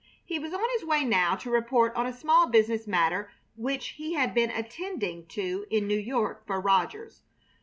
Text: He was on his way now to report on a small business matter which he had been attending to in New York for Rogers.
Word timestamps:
He 0.25 0.39
was 0.39 0.51
on 0.51 0.65
his 0.73 0.83
way 0.83 1.03
now 1.03 1.35
to 1.35 1.51
report 1.51 1.95
on 1.95 2.07
a 2.07 2.11
small 2.11 2.47
business 2.49 2.87
matter 2.87 3.29
which 3.55 3.89
he 3.89 4.13
had 4.15 4.33
been 4.33 4.49
attending 4.49 5.27
to 5.27 5.67
in 5.69 5.87
New 5.87 5.99
York 5.99 6.43
for 6.47 6.59
Rogers. 6.59 7.21